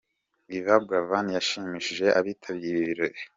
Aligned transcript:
Yvan 0.57 0.81
Buravan 0.87 1.27
yashimishije 1.37 2.05
abitabiriye 2.19 2.75
ibi 2.81 2.85
birori. 2.89 3.19